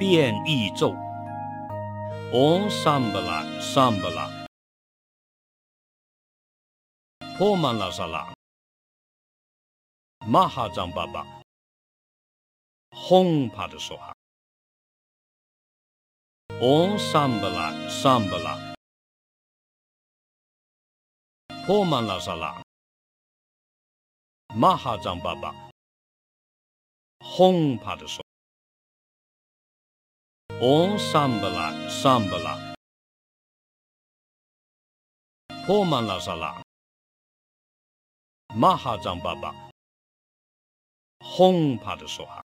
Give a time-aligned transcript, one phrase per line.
[0.00, 0.96] 变异咒。
[2.32, 4.46] Om Sambala Sambala
[7.36, 8.32] Pomala Sala
[10.22, 11.26] Mahajambaba
[12.94, 14.12] Hong Pada Soha
[16.62, 18.54] Om Sambala Sambala
[21.66, 22.62] Pomala Sala
[24.54, 25.52] Mahajambaba
[27.36, 28.06] Hong Pada
[30.62, 32.74] Om Sambala Sambala
[35.66, 36.60] Pomanasala
[38.52, 39.54] Mahajambaba
[41.22, 42.42] Hong Padasoha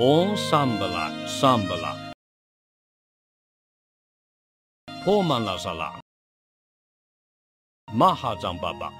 [0.00, 2.10] Om Sambala Sambala
[5.04, 6.00] Pomanasala
[7.94, 8.90] Mahajambaba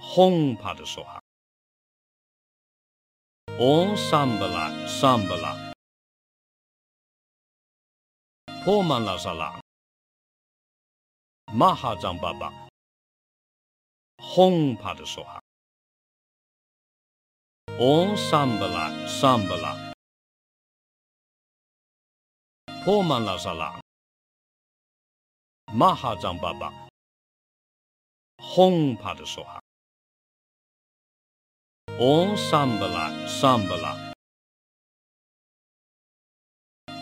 [0.00, 1.18] Hong Padasoha
[3.60, 5.72] Om Sambala Sambala
[8.64, 9.58] Pomanasala
[11.50, 12.52] Mahajambaba
[14.20, 15.40] Hong Padasoha
[17.80, 19.92] Om Sambala Sambala
[22.86, 23.80] Pomanasala
[25.74, 26.70] Mahajambaba
[28.40, 29.58] Hong Padasoha
[32.00, 34.12] Om Sambala, Sambala,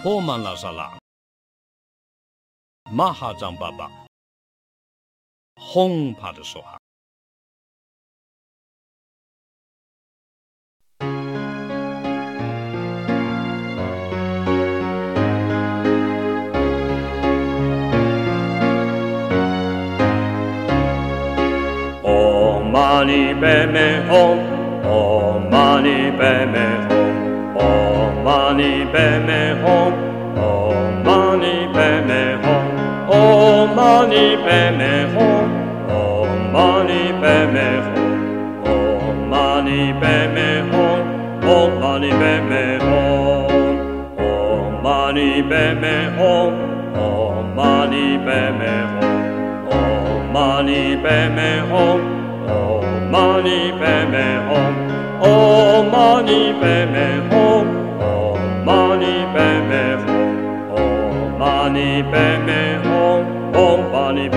[0.03, 0.97] Poma Lasala,
[2.89, 3.91] Mahajambaba
[5.59, 6.79] Hong Padusoha,
[22.03, 24.56] Omani Bebe Om
[25.51, 27.01] mani beme ho,
[28.25, 29.77] mani mani beme ho,
[30.37, 30.51] o
[31.07, 32.55] mani beme ho,
[33.17, 35.29] o mani beme ho,
[35.97, 36.03] o
[36.55, 38.07] mani beme ho,
[38.65, 40.87] o mani beme ho,
[41.43, 43.03] o mani beme ho,
[44.19, 46.33] o mani beme ho,
[47.05, 49.07] o mani beme ho,
[49.71, 52.16] o mani beme ho,
[53.47, 54.61] にべめほん
[55.23, 55.25] お
[55.85, 57.65] まにべめほん
[58.01, 58.03] お
[58.65, 60.13] まにべめほん
[60.75, 60.77] お
[61.39, 62.89] まにべめほ
[63.21, 63.55] んお
[63.89, 64.37] まにべ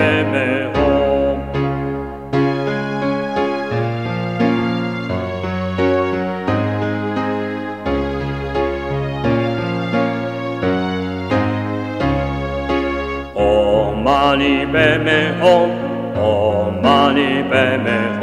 [15.00, 15.68] めほん
[16.16, 18.19] おまにべめほん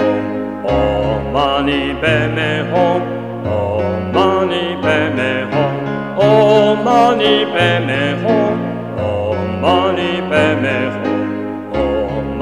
[1.66, 1.94] mani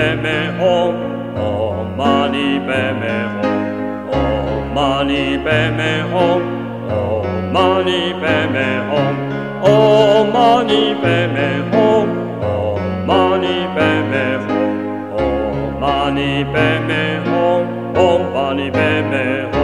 [0.00, 0.94] bemerom,
[1.46, 3.56] omani bemerom,
[4.20, 6.42] omani bemerom,
[7.00, 9.16] omani bemerom,
[9.72, 12.08] omani bemerom,
[12.52, 14.58] omani bemerom,
[15.20, 17.64] omani bemerom,
[18.08, 19.59] omani bemerom.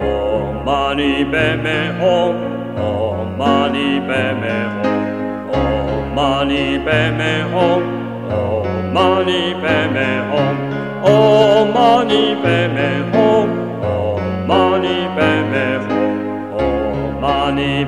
[0.00, 2.34] om mani beme om,
[2.76, 5.00] om mani beme om,
[5.54, 8.11] om mani beme om.
[8.32, 10.56] おまにべめほん。
[11.04, 13.48] おまにべめほん。
[13.84, 15.20] おまにべ
[15.50, 15.92] めほ
[16.64, 17.12] ん。
[17.16, 17.84] おまに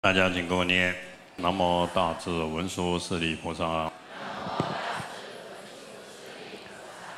[0.02, 0.92] 大家请跟我念：
[1.36, 3.88] 南无大智文殊师利菩萨。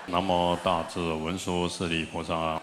[0.05, 2.61] 南无大智文殊师利菩萨。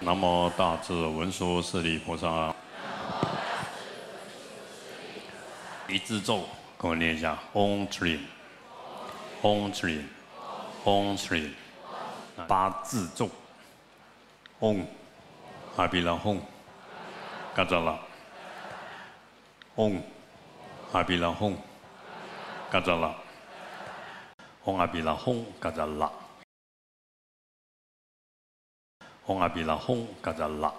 [0.00, 2.52] 南无大智文殊师利菩萨。
[5.86, 6.42] 一字咒，
[6.76, 11.50] 跟我念一下：Om Shri，Om Shri，Om Shri。
[12.48, 13.30] 八字咒
[14.58, 14.84] ：Om
[15.76, 16.40] 阿比拉 Om。
[17.52, 17.98] 嘎扎拉，
[19.74, 20.02] 嗡
[20.92, 21.56] 阿比拉嗡，
[22.70, 23.14] 嘎扎拉，
[24.64, 26.10] 嗡阿比拉嗡，嘎扎拉，
[29.26, 30.72] 嗡阿比拉嗡，嘎扎拉。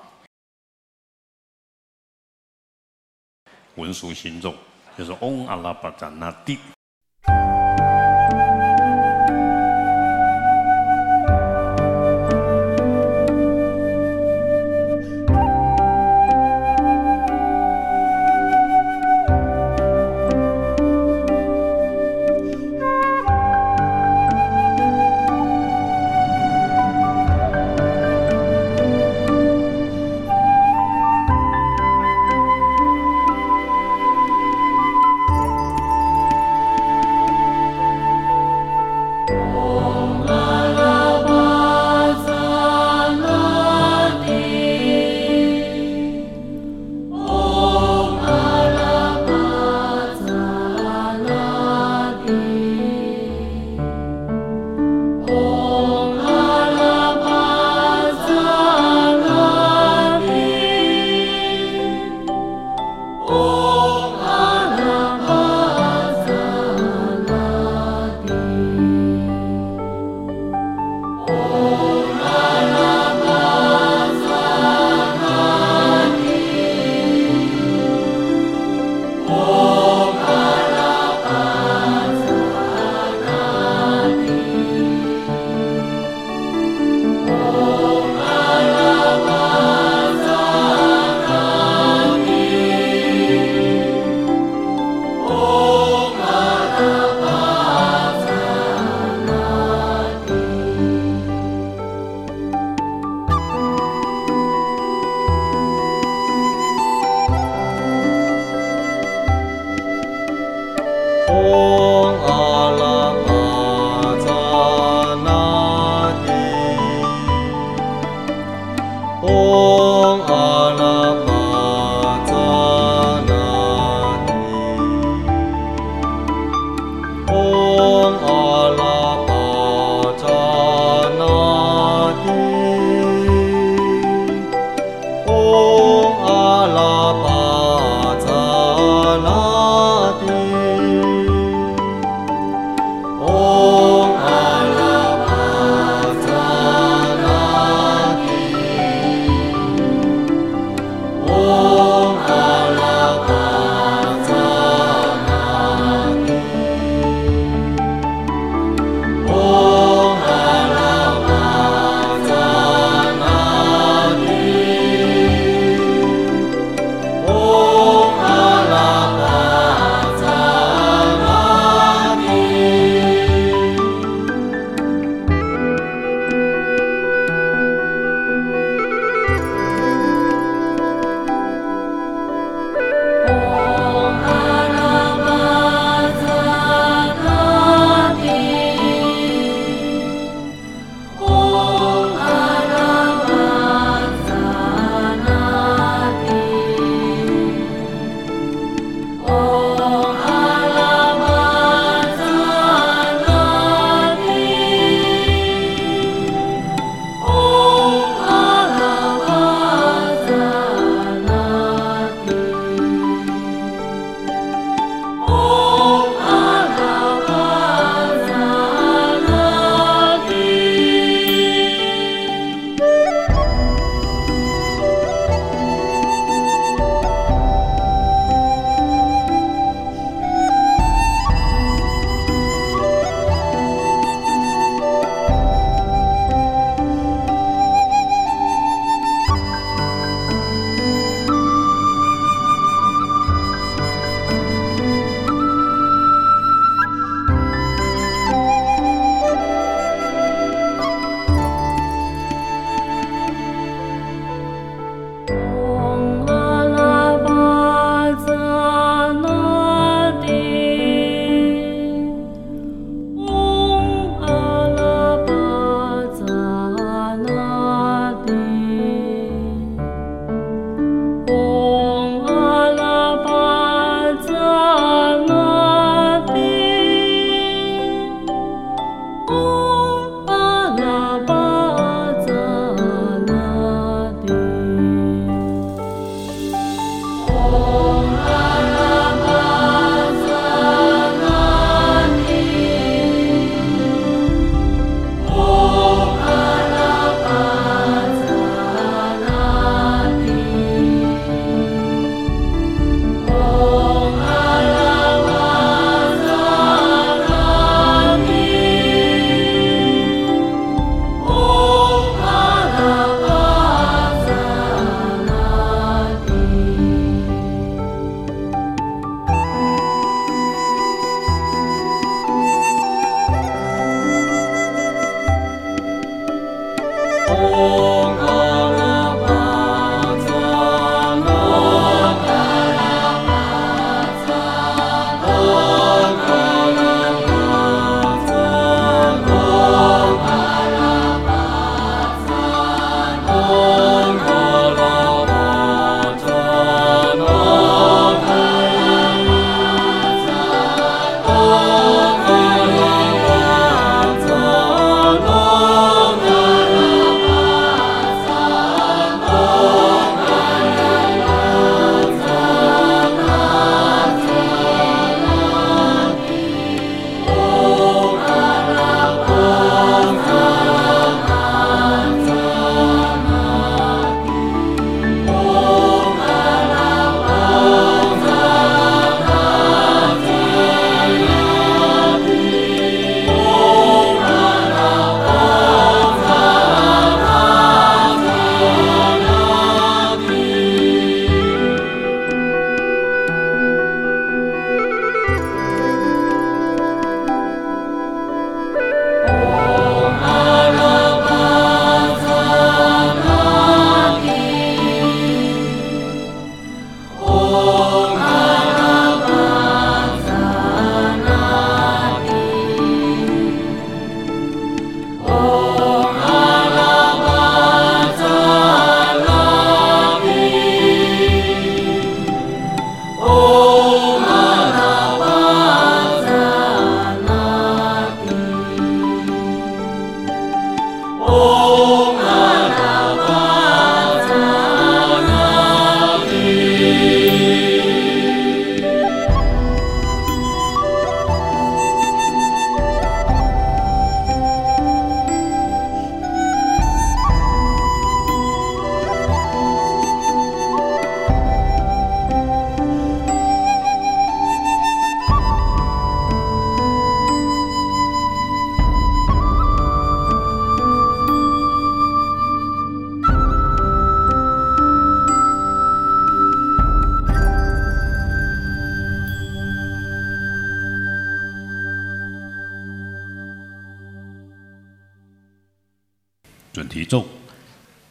[3.75, 4.53] 文殊心咒
[4.97, 6.57] 就是嗡阿拉巴扎那帝。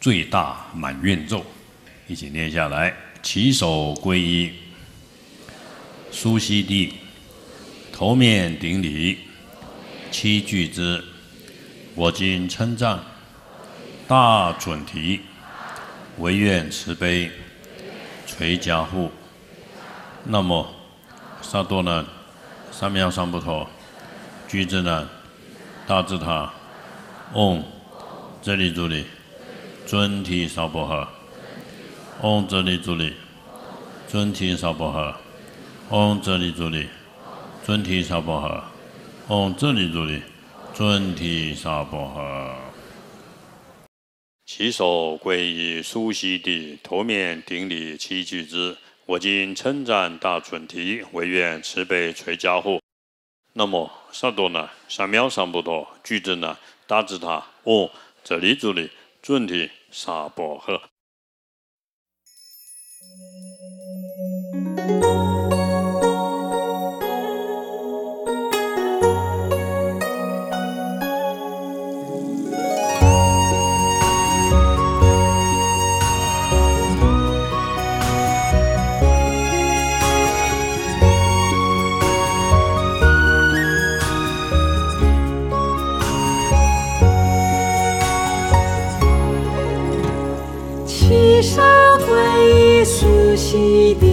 [0.01, 1.45] 最大满愿咒，
[2.07, 2.97] 一起念下来。
[3.23, 4.51] 起手皈依，
[6.11, 6.95] 苏悉地，
[7.93, 9.19] 头面顶礼，
[10.11, 11.05] 七句之。
[11.95, 12.99] 我今称赞
[14.09, 15.21] 大准提，
[16.17, 17.31] 唯愿慈悲
[18.27, 19.11] 垂加护。
[20.25, 20.67] 那么，
[21.43, 22.07] 萨多呢？
[22.73, 23.69] 三藐三菩陀，
[24.49, 25.07] 居之呢？
[25.87, 26.51] 大智塔，
[27.35, 27.63] 嗡。
[28.43, 29.05] 这里这里，
[29.91, 31.09] 尊提娑婆诃。
[32.23, 33.13] 嗡这里助力，
[34.07, 35.17] 尊提娑婆诃。
[35.91, 36.87] 嗡这里助力，
[37.65, 38.63] 尊提娑婆诃。
[39.35, 40.23] 嗡这里助力，
[40.73, 42.55] 尊提娑婆诃。
[44.47, 48.77] 起手皈依苏悉地，头面顶礼七句之。
[49.07, 52.81] 我今称赞大准提，唯愿慈悲垂加护。
[53.55, 54.71] 那么萨多呢？
[54.89, 56.57] 三藐三菩陀，具之呢？
[56.87, 57.91] 大智塔，嗡。
[58.23, 58.91] 这里助力，
[59.23, 60.81] 准提沙婆诃。
[93.37, 94.10] しで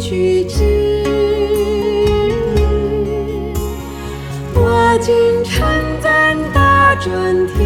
[0.00, 0.64] 起居之。
[4.54, 5.66] 我今称
[6.00, 7.63] 赞大准提，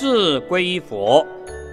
[0.00, 1.26] 自归依佛，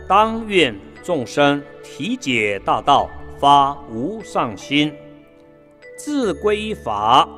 [0.10, 3.08] 当愿众生体解大道，
[3.38, 4.90] 发无上心；
[5.96, 7.30] 自归依法，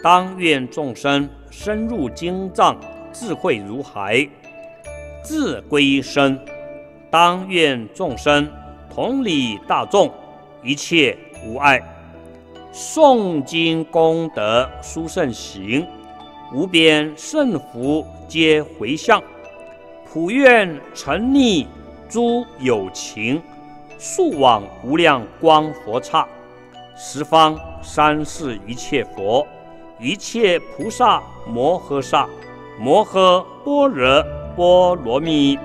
[0.00, 2.78] 当愿众生深入经藏，
[3.12, 4.28] 智慧如海；
[5.24, 6.38] 自归依身，
[7.10, 8.48] 当愿众生
[8.88, 10.08] 同理大众，
[10.62, 11.82] 一切无碍。
[12.72, 15.84] 诵经功德殊胜行，
[16.54, 19.20] 无边胜福皆回向。
[20.10, 21.66] 普愿成逆
[22.08, 23.42] 诸有情，
[23.98, 26.26] 速往无量光佛刹。
[26.96, 29.46] 十方三世一切佛，
[30.00, 32.26] 一切菩萨摩诃萨，
[32.80, 34.24] 摩诃般若
[34.56, 35.58] 波罗蜜。